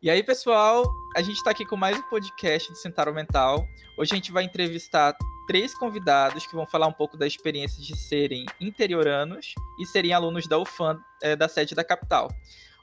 [0.00, 0.84] E aí, pessoal,
[1.16, 3.66] a gente está aqui com mais um podcast do Centaro Mental.
[3.98, 5.12] Hoje a gente vai entrevistar
[5.48, 10.46] três convidados que vão falar um pouco da experiência de serem interioranos e serem alunos
[10.46, 12.28] da UFAM é, da sede da capital.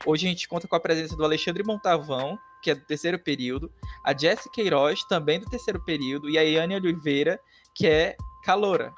[0.05, 3.71] Hoje a gente conta com a presença do Alexandre Montavão, que é do terceiro período,
[4.03, 7.39] a Jéssica Queiroz, também do terceiro período, e a Iane Oliveira,
[7.73, 8.93] que é caloura.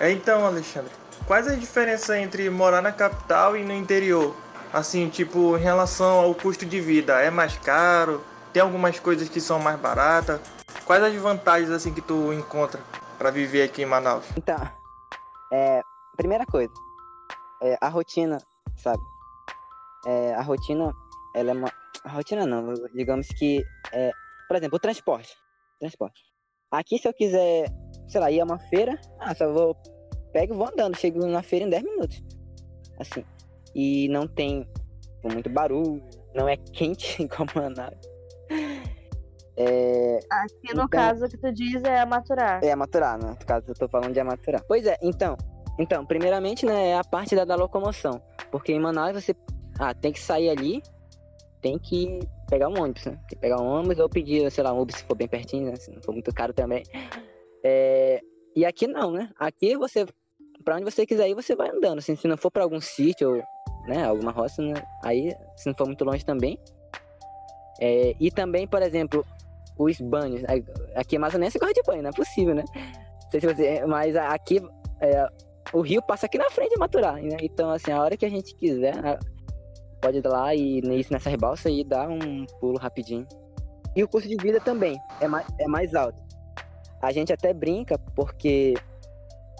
[0.00, 0.92] Então, Alexandre,
[1.26, 4.34] quais as diferenças entre morar na capital e no interior?
[4.72, 8.22] Assim, tipo, em relação ao custo de vida, é mais caro?
[8.52, 10.40] Tem algumas coisas que são mais baratas?
[10.84, 12.80] Quais as vantagens assim que tu encontra
[13.18, 14.24] para viver aqui em Manaus?
[14.36, 14.60] Então,
[15.52, 15.82] é,
[16.16, 16.72] primeira coisa,
[17.62, 18.38] é, a rotina,
[18.76, 19.02] sabe?
[20.06, 20.92] É, a rotina,
[21.34, 21.72] ela é uma.
[22.04, 23.64] A rotina não, digamos que.
[23.92, 24.12] É,
[24.46, 25.36] por exemplo, o transporte.
[25.80, 26.20] Transporte.
[26.70, 27.66] Aqui, se eu quiser,
[28.08, 29.76] sei lá, ir a uma feira, ah, só vou.
[30.32, 32.22] Pego e vou andando, chego na feira em 10 minutos.
[33.00, 33.24] Assim
[33.74, 34.68] e não tem
[35.24, 36.02] muito barulho,
[36.34, 37.98] não é quente como Manaus.
[39.56, 40.18] É...
[40.30, 42.64] Aqui no então, caso que tu diz é maturar.
[42.64, 43.36] É maturar, né?
[43.38, 44.64] No caso eu tô falando de maturar.
[44.66, 45.36] Pois é, então,
[45.78, 48.22] então, primeiramente, né, é a parte da, da locomoção.
[48.50, 49.34] Porque em Manaus você
[49.78, 50.82] ah, tem que sair ali,
[51.60, 53.12] tem que pegar um ônibus, né?
[53.12, 55.70] Tem que pegar um ônibus ou pedir, sei lá, um Uber se for bem pertinho,
[55.70, 55.76] né?
[55.76, 56.82] Se não for muito caro também.
[57.64, 58.20] É...
[58.56, 59.30] E aqui não, né?
[59.38, 60.06] Aqui você,
[60.64, 61.98] pra onde você quiser ir, você vai andando.
[61.98, 63.42] Assim, se não for pra algum sítio ou
[63.86, 64.04] né?
[64.04, 64.74] Alguma roça, né?
[65.02, 66.58] aí, se não for muito longe também.
[67.80, 69.24] É, e também, por exemplo,
[69.78, 70.42] os banhos.
[70.94, 72.64] Aqui você gosta de banho, não é possível, né?
[72.74, 74.60] Não sei se você, mas aqui
[75.00, 75.26] é,
[75.72, 77.36] o rio passa aqui na frente de Maturá, né?
[77.40, 78.94] Então, assim, a hora que a gente quiser,
[80.00, 83.26] pode ir lá e isso nessa balsas e dar um pulo rapidinho.
[83.94, 86.22] E o custo de vida também é mais, é mais alto.
[87.02, 88.74] A gente até brinca porque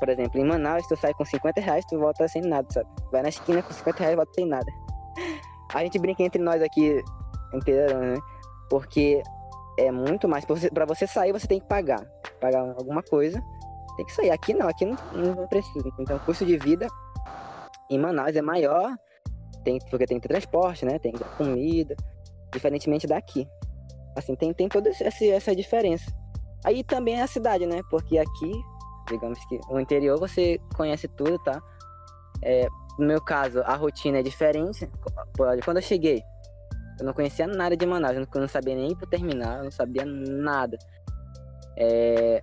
[0.00, 2.88] por exemplo, em Manaus, tu sai com 50 reais, tu volta sem nada, sabe?
[3.12, 4.66] Vai na esquina com 50 reais volta sem nada.
[5.72, 7.00] A gente brinca entre nós aqui,
[7.54, 8.18] inteiro, né?
[8.68, 9.22] Porque
[9.78, 10.44] é muito mais.
[10.44, 12.04] Pra você sair, você tem que pagar.
[12.40, 13.40] Pagar alguma coisa.
[13.96, 14.30] Tem que sair.
[14.30, 15.88] Aqui não, aqui não, não precisa.
[15.98, 16.88] Então, o custo de vida
[17.88, 18.96] em Manaus é maior,
[19.64, 20.98] tem, porque tem que ter transporte, né?
[20.98, 21.94] Tem que ter comida.
[22.52, 23.46] Diferentemente daqui.
[24.16, 26.10] Assim, tem, tem toda essa, essa diferença.
[26.64, 27.80] Aí também é a cidade, né?
[27.90, 28.52] Porque aqui
[29.10, 31.60] Digamos que no interior você conhece tudo, tá?
[32.42, 34.88] É, no meu caso, a rotina é diferente.
[35.64, 36.22] Quando eu cheguei,
[36.98, 39.70] eu não conhecia nada de Manaus, eu não sabia nem ir pro terminal, eu não
[39.70, 40.78] sabia nada.
[41.76, 42.40] É,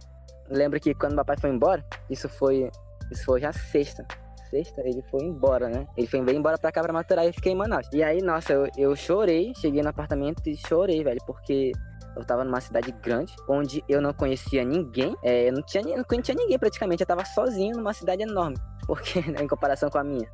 [0.50, 2.70] lembro que quando meu pai foi embora, isso foi,
[3.12, 4.06] isso foi já sexta.
[4.50, 5.86] Sexta, ele foi embora, né?
[5.96, 7.88] Ele foi embora pra cá, pra Maturar, e fiquei em Manaus.
[7.92, 11.72] E aí, nossa, eu, eu chorei, cheguei no apartamento e chorei, velho, porque
[12.18, 15.16] eu tava numa cidade grande, onde eu não conhecia ninguém.
[15.22, 17.02] É, eu não tinha, não tinha ninguém praticamente.
[17.02, 18.58] Eu tava sozinho numa cidade enorme.
[18.88, 20.30] Porque, né, em comparação com a minha.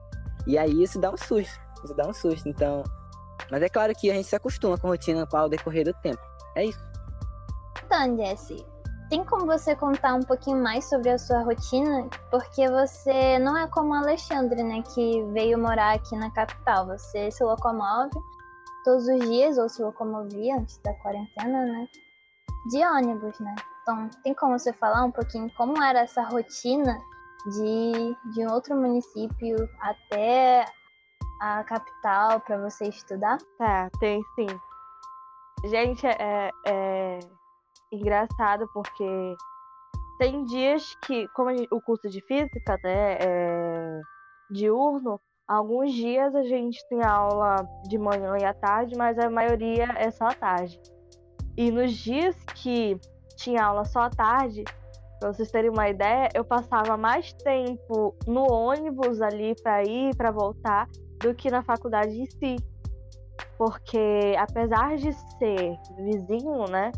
[0.48, 1.60] E aí isso dá um susto.
[1.84, 2.48] Isso dá um susto.
[2.48, 2.84] Então.
[3.52, 5.94] Mas é claro que a gente se acostuma com a rotina com o decorrer do
[5.96, 6.22] tempo.
[6.56, 6.80] É isso.
[7.86, 8.66] Então, Jesse,
[9.10, 12.08] tem como você contar um pouquinho mais sobre a sua rotina?
[12.32, 14.82] Porque você não é como o Alexandre, né?
[14.94, 16.88] Que veio morar aqui na capital.
[16.88, 18.18] Você se locomove
[18.84, 21.88] todos os dias, ou se locomovia antes da quarentena, né?
[22.70, 23.56] De ônibus, né?
[23.82, 26.98] Então, tem como você falar um pouquinho como era essa rotina
[27.46, 30.66] de, de um outro município até
[31.42, 33.38] a capital para você estudar?
[33.58, 34.48] Tá, tem sim.
[35.66, 37.20] Gente, é, é
[37.92, 39.36] engraçado porque
[40.18, 44.02] tem dias que, como o curso de física, né, é
[44.50, 49.90] diurno, Alguns dias a gente tem aula de manhã e à tarde, mas a maioria
[49.98, 50.80] é só à tarde.
[51.58, 52.98] E nos dias que
[53.36, 54.64] tinha aula só à tarde,
[55.20, 60.32] para vocês terem uma ideia, eu passava mais tempo no ônibus ali para ir, para
[60.32, 60.88] voltar,
[61.20, 62.56] do que na faculdade em si.
[63.58, 66.92] Porque apesar de ser vizinho, né,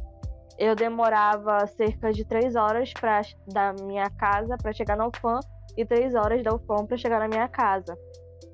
[0.58, 5.40] eu demorava cerca de três horas pra, da minha casa para chegar na UFAM
[5.76, 7.98] e três horas da UFAM para chegar na minha casa.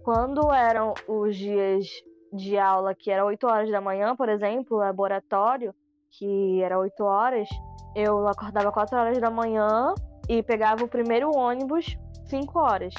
[0.04, 1.86] Quando eram os dias
[2.34, 5.74] de aula que era 8 horas da manhã, por exemplo, laboratório,
[6.12, 7.48] que era 8 horas,
[7.96, 9.94] eu acordava 4 horas da manhã
[10.28, 12.94] e pegava o primeiro ônibus 5 horas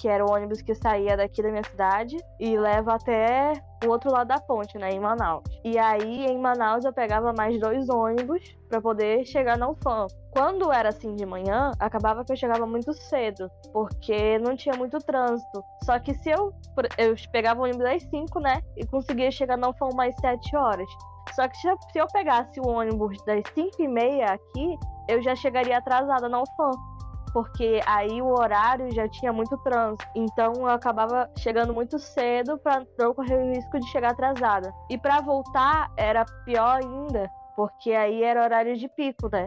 [0.00, 3.52] que era o ônibus que saía daqui da minha cidade e leva até
[3.84, 5.44] o outro lado da ponte, né, em Manaus.
[5.62, 10.06] E aí, em Manaus, eu pegava mais dois ônibus para poder chegar na UFAM.
[10.32, 14.98] Quando era assim de manhã, acabava que eu chegava muito cedo, porque não tinha muito
[14.98, 15.64] trânsito.
[15.84, 16.52] Só que se eu,
[16.96, 20.88] eu pegava o ônibus às 5, né, e conseguia chegar na UFAM mais 7 horas.
[21.34, 24.78] Só que se eu pegasse o ônibus das 5 e meia aqui,
[25.08, 26.70] eu já chegaria atrasada na UFAM.
[27.32, 30.04] porque aí o horário já tinha muito trânsito.
[30.14, 34.72] Então eu acabava chegando muito cedo para não correr o risco de chegar atrasada.
[34.88, 39.44] E para voltar era pior ainda, porque aí era horário de pico, né?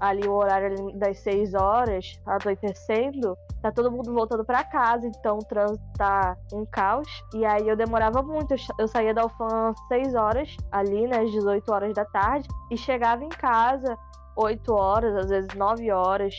[0.00, 5.44] Ali o horário das 6 horas, anoitecendo, tá todo mundo voltando para casa, então o
[5.44, 7.08] trânsito tá um caos.
[7.32, 11.72] E aí eu demorava muito, eu saía da às 6 horas, ali, né, às 18
[11.72, 13.96] horas da tarde, e chegava em casa
[14.36, 16.34] 8 horas, às vezes 9 horas.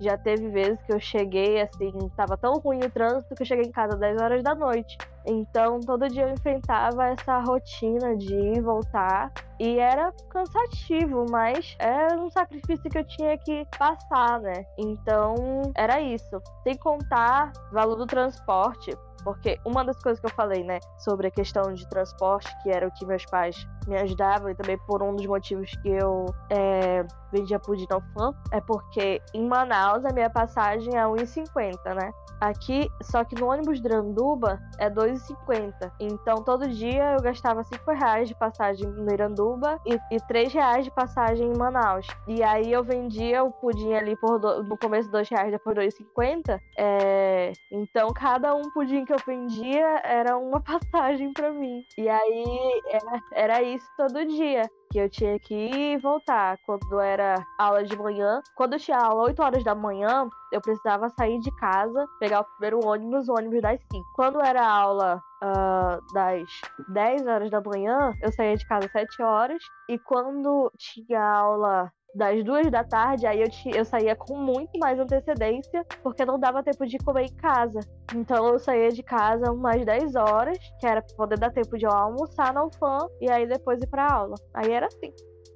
[0.00, 3.66] Já teve vezes que eu cheguei assim, tava tão ruim o trânsito que eu cheguei
[3.66, 4.96] em casa às 10 horas da noite.
[5.26, 9.32] Então, todo dia eu enfrentava essa rotina de ir e voltar.
[9.58, 14.64] E era cansativo, mas era um sacrifício que eu tinha que passar, né?
[14.78, 15.34] Então,
[15.76, 16.40] era isso.
[16.62, 18.96] Sem contar o valor do transporte.
[19.22, 22.86] Porque uma das coisas que eu falei, né, sobre a questão de transporte, que era
[22.86, 27.04] o que meus pais me ajudavam, e também por um dos motivos que eu é,
[27.32, 32.10] vendia pudim no fã, é porque em Manaus a minha passagem é 1,50, né?
[32.40, 35.92] Aqui, só que no ônibus Dranduba é 2,50.
[36.00, 40.84] Então todo dia eu gastava 5 reais de passagem no Iranduba e, e 3 reais
[40.84, 42.06] de passagem em Manaus.
[42.26, 46.60] E aí eu vendia o pudim ali por do, no começo 2 reais, depois 2,50.
[46.76, 51.84] É, então cada um pudim que eu vendia era uma passagem para mim.
[51.98, 56.58] E aí era, era isso todo dia que eu tinha que ir e voltar.
[56.66, 61.38] Quando era aula de manhã, quando tinha aula 8 horas da manhã, eu precisava sair
[61.40, 64.04] de casa, pegar o primeiro ônibus, o ônibus das 5.
[64.14, 66.48] Quando era aula uh, das
[66.88, 69.62] 10 horas da manhã, eu saía de casa às 7 horas.
[69.88, 74.98] E quando tinha aula das duas da tarde, aí eu, eu saía com muito mais
[74.98, 77.80] antecedência, porque não dava tempo de comer em casa.
[78.14, 81.84] Então eu saía de casa umas 10 horas, que era pra poder dar tempo de
[81.84, 84.34] eu almoçar na UFAM e aí depois ir pra aula.
[84.54, 85.12] Aí era assim.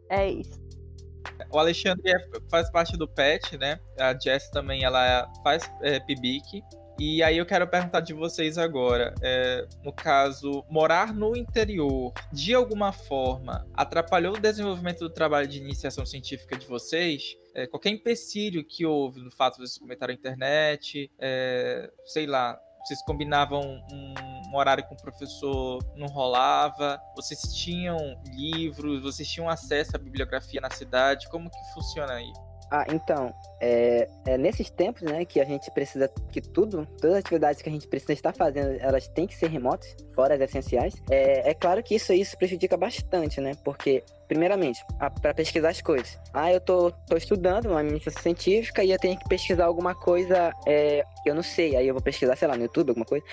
[0.08, 0.62] É isso.
[1.52, 2.16] O Alexandre é,
[2.50, 3.78] faz parte do PET, né?
[3.98, 6.62] A Jess também ela faz é, PIBIC.
[6.99, 12.55] E aí eu quero perguntar de vocês agora, é, no caso, morar no interior, de
[12.55, 17.37] alguma forma, atrapalhou o desenvolvimento do trabalho de iniciação científica de vocês?
[17.52, 22.58] É, qualquer empecilho que houve no fato de vocês comentarem a internet, é, sei lá,
[22.85, 24.14] vocês combinavam um,
[24.52, 27.00] um, horário com o professor, não rolava?
[27.17, 27.96] Vocês tinham
[28.37, 29.02] livros?
[29.02, 31.29] Vocês tinham acesso à bibliografia na cidade?
[31.29, 32.31] Como que funciona aí?
[32.76, 37.20] Ah, então, é, é, nesses tempos, né, que a gente precisa que tudo, todas as
[37.20, 41.00] atividades que a gente precisa estar fazendo, elas têm que ser remotas, fora as essenciais.
[41.08, 44.84] É, é claro que isso, isso prejudica bastante, né, porque primeiramente,
[45.22, 46.18] para pesquisar as coisas.
[46.32, 50.52] Ah, eu tô, tô estudando uma iniciação científica e eu tenho que pesquisar alguma coisa
[50.66, 51.76] é, que eu não sei.
[51.76, 53.24] Aí eu vou pesquisar, sei lá, no YouTube, alguma coisa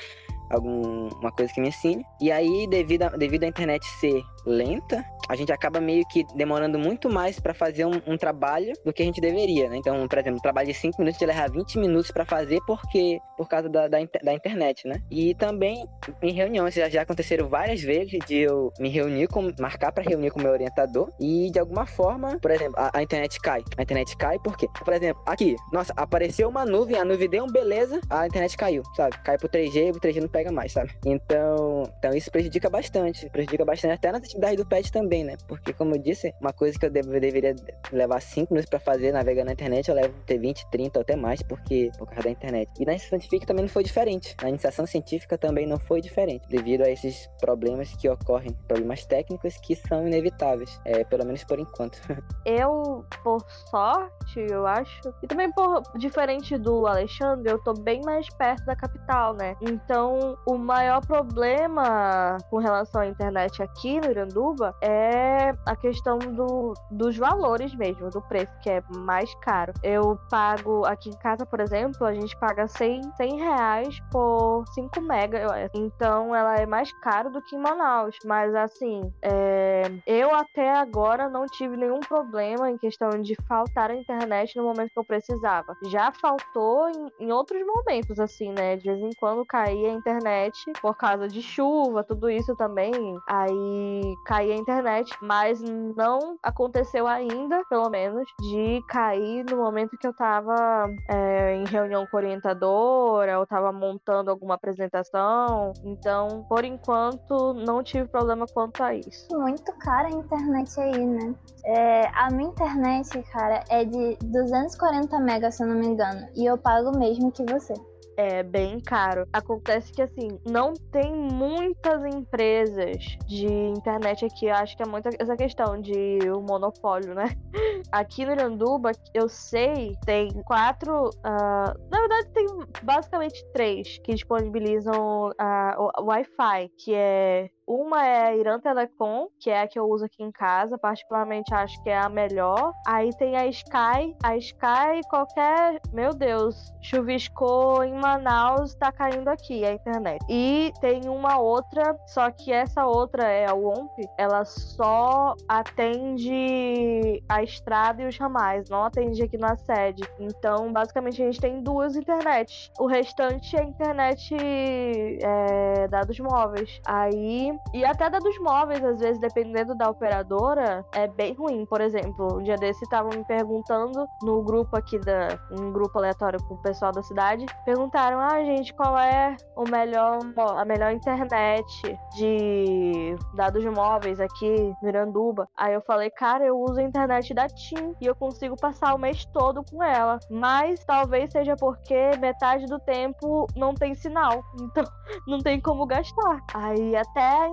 [0.52, 2.04] alguma coisa que me ensine.
[2.20, 7.10] E aí, devido devido à internet ser lenta, a gente acaba meio que demorando muito
[7.10, 9.78] mais para fazer um, um, trabalho do que a gente deveria, né?
[9.78, 12.60] Então, por exemplo, um trabalho de 5 minutos, a gente levar 20 minutos para fazer
[12.66, 15.02] porque por causa da, da, da, internet, né?
[15.10, 15.86] E também
[16.22, 20.32] em reuniões, já, já aconteceram várias vezes de eu me reunir com, marcar para reunir
[20.32, 23.64] com meu orientador e de alguma forma, por exemplo, a, a, internet cai.
[23.78, 27.52] A internet cai porque, por exemplo, aqui, nossa, apareceu uma nuvem, a nuvem deu um
[27.52, 29.18] beleza, a internet caiu, sabe?
[29.24, 30.92] Cai pro 3G, o 3G não pega pega mais, sabe?
[31.06, 33.30] Então, então isso prejudica bastante.
[33.30, 35.38] Prejudica bastante até nas atividades do pet também, né?
[35.48, 37.56] Porque, como eu disse, uma coisa que eu deveria
[37.92, 41.16] levar 5 minutos pra fazer, navegar na internet, eu levo ter 20, 30 ou até
[41.16, 42.72] mais, porque por causa da internet.
[42.80, 44.36] E na iniciação científica também não foi diferente.
[44.42, 49.58] Na iniciação científica também não foi diferente, devido a esses problemas que ocorrem, problemas técnicos
[49.58, 52.00] que são inevitáveis, é, pelo menos por enquanto.
[52.46, 58.28] Eu, por sorte, eu acho, e também por diferente do Alexandre, eu tô bem mais
[58.30, 59.56] perto da capital, né?
[59.62, 66.74] Então, o maior problema com relação à internet aqui no Iranduba é a questão do,
[66.90, 69.74] dos valores mesmo, do preço, que é mais caro.
[69.84, 75.02] Eu pago aqui em casa, por exemplo, a gente paga 100, 100 reais por 5
[75.02, 75.70] mega.
[75.74, 78.16] Então ela é mais caro do que em Manaus.
[78.26, 83.96] Mas assim, é, eu até agora não tive nenhum problema em questão de faltar a
[83.96, 85.76] internet no momento que eu precisava.
[85.88, 88.78] Já faltou em, em outros momentos, assim, né?
[88.78, 92.92] De vez em quando caía a internet internet por causa de chuva, tudo isso também.
[93.28, 100.08] Aí caía a internet, mas não aconteceu ainda, pelo menos, de cair no momento que
[100.08, 105.74] eu tava é, em reunião com orientadora, eu tava montando alguma apresentação.
[105.84, 109.28] Então, por enquanto, não tive problema quanto a isso.
[109.38, 111.36] Muito cara a internet aí, né?
[111.66, 116.28] É, a minha internet, cara, é de 240 megas, se eu não me engano.
[116.36, 117.74] E eu pago o mesmo que você.
[118.18, 119.28] É bem caro.
[119.32, 124.48] Acontece que assim, não tem muitas empresas de internet aqui.
[124.48, 127.36] Eu acho que é muito essa questão de o monopólio, né?
[127.92, 131.10] Aqui no Iranduba, eu sei, tem quatro.
[131.10, 132.46] Uh, na verdade, tem
[132.84, 139.50] basicamente três que disponibilizam uh, o Wi-Fi, que é uma é a Irã Telecom, que
[139.50, 142.74] é a que eu uso aqui em casa, particularmente acho que é a melhor.
[142.86, 144.14] Aí tem a Sky.
[144.22, 145.80] A Sky, qualquer.
[145.94, 150.20] Meu Deus, chuviscou em Manaus, tá caindo aqui a internet.
[150.30, 157.42] E tem uma outra, só que essa outra é a WOMP, ela só atende a
[157.42, 160.04] estrada e os ramais, não atende aqui na sede.
[160.20, 162.70] Então, basicamente, a gente tem duas internets.
[162.78, 166.82] O restante é internet é, dados móveis.
[166.86, 171.66] Aí e até da dos móveis, às vezes, dependendo da operadora, é bem ruim.
[171.66, 175.40] Por exemplo, um dia desse estavam me perguntando no grupo aqui da.
[175.52, 177.46] um grupo aleatório com o pessoal da cidade.
[177.66, 180.20] Perguntaram, ah, gente, qual é o melhor,
[180.58, 185.48] a melhor internet de dados móveis aqui no Iranduba?
[185.56, 189.00] Aí eu falei, cara, eu uso a internet da TIM e eu consigo passar o
[189.00, 190.20] mês todo com ela.
[190.30, 194.44] Mas talvez seja porque metade do tempo não tem sinal.
[194.72, 194.86] Então
[195.28, 196.40] não tem como gastar.
[196.54, 197.51] Aí até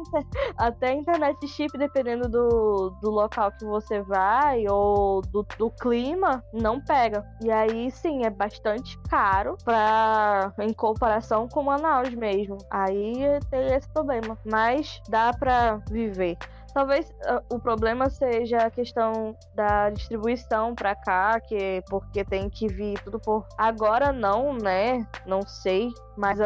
[0.57, 6.81] até internet chip, dependendo do, do local que você vai ou do, do clima, não
[6.81, 7.25] pega.
[7.43, 12.59] E aí, sim, é bastante caro pra, em comparação com Manaus mesmo.
[12.71, 14.39] Aí tem esse problema.
[14.45, 16.37] Mas dá pra viver.
[16.75, 22.69] Talvez uh, o problema seja a questão da distribuição para cá, que porque tem que
[22.69, 25.07] vir tudo por agora não, né?
[25.27, 26.45] Não sei, mas uh,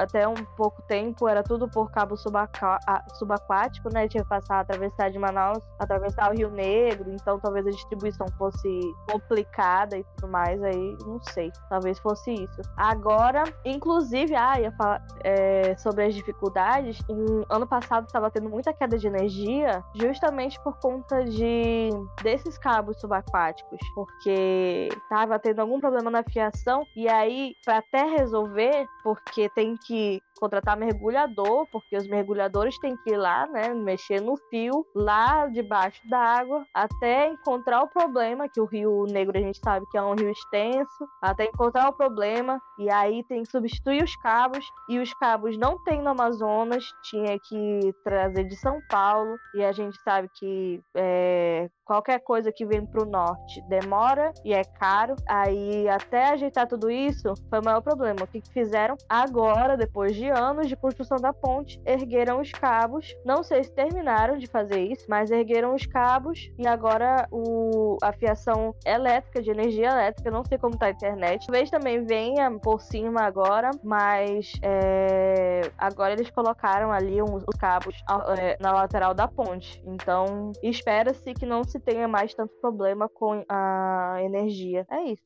[0.00, 4.08] até um pouco tempo era tudo por cabo subaquático, né?
[4.08, 8.80] Tinha que passar atravessar de Manaus, atravessar o Rio Negro, então talvez a distribuição fosse
[9.10, 12.62] complicada e tudo mais, aí não sei, talvez fosse isso.
[12.76, 18.72] Agora, inclusive, ah, ia falar é, sobre as dificuldades, um, ano passado estava tendo muita
[18.72, 21.90] queda de energia justamente por conta de
[22.22, 28.86] desses cabos subaquáticos, porque estava tendo algum problema na fiação e aí para até resolver,
[29.14, 34.36] porque tem que contratar mergulhador, porque os mergulhadores têm que ir lá, né, mexer no
[34.50, 39.60] fio lá debaixo da água até encontrar o problema, que o Rio Negro a gente
[39.62, 44.02] sabe que é um rio extenso, até encontrar o problema e aí tem que substituir
[44.02, 49.36] os cabos e os cabos não tem no Amazonas, tinha que trazer de São Paulo
[49.54, 54.52] e a gente sabe que é, qualquer coisa que vem para o norte demora e
[54.52, 55.14] é caro.
[55.28, 58.22] Aí até ajeitar tudo isso foi o maior problema.
[58.22, 58.96] O que, que fizeram?
[59.08, 63.14] Agora, depois de anos de construção da ponte, ergueram os cabos.
[63.24, 68.12] Não sei se terminaram de fazer isso, mas ergueram os cabos e agora o, a
[68.12, 71.46] fiação elétrica, de energia elétrica, não sei como tá a internet.
[71.46, 77.96] Talvez também venha por cima agora, mas é, agora eles colocaram ali os cabos
[78.38, 79.82] é, na lateral da ponte.
[79.86, 84.86] Então espera-se que não se tenha mais tanto problema com a energia.
[84.90, 85.22] É isso.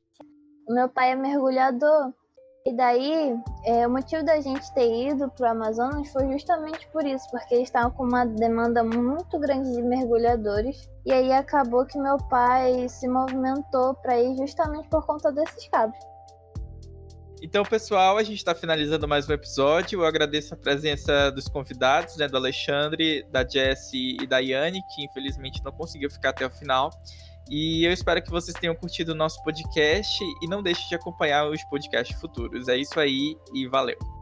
[0.69, 2.13] Meu pai é mergulhador.
[2.67, 7.07] E daí, é, o motivo da gente ter ido para o Amazonas foi justamente por
[7.07, 10.91] isso, porque eles estavam com uma demanda muito grande de mergulhadores.
[11.05, 15.97] E aí acabou que meu pai se movimentou para ir justamente por conta desses cabos.
[17.41, 20.01] Então, pessoal, a gente está finalizando mais um episódio.
[20.01, 25.05] Eu agradeço a presença dos convidados, né, do Alexandre, da Jessie e da Yane, que
[25.05, 26.91] infelizmente não conseguiu ficar até o final.
[27.51, 31.49] E eu espero que vocês tenham curtido o nosso podcast e não deixe de acompanhar
[31.49, 32.69] os podcasts futuros.
[32.69, 34.16] É isso aí e valeu!